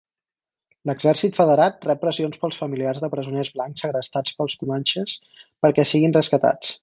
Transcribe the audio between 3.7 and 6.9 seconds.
segrestats pels comanxes perquè siguin rescatats.